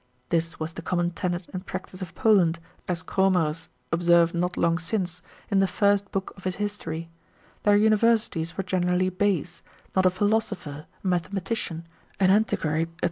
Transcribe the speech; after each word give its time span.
This 0.29 0.59
was 0.59 0.73
the 0.73 0.81
common 0.81 1.11
tenet 1.11 1.47
and 1.53 1.63
practice 1.63 2.01
of 2.01 2.15
Poland, 2.15 2.57
as 2.87 3.03
Cromerus 3.03 3.69
observed 3.91 4.33
not 4.33 4.57
long 4.57 4.79
since, 4.79 5.21
in 5.51 5.59
the 5.59 5.67
first 5.67 6.11
book 6.11 6.33
of 6.35 6.43
his 6.43 6.55
history; 6.55 7.11
their 7.61 7.77
universities 7.77 8.57
were 8.57 8.63
generally 8.63 9.09
base, 9.09 9.61
not 9.95 10.07
a 10.07 10.09
philosopher, 10.09 10.87
a 11.03 11.07
mathematician, 11.07 11.85
an 12.19 12.31
antiquary, 12.31 12.85
&c. 12.97 12.99